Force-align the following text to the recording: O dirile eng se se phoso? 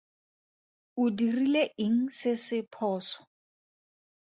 O 1.01 1.03
dirile 1.17 1.63
eng 1.85 2.01
se 2.17 2.31
se 2.45 2.59
phoso? 2.73 3.19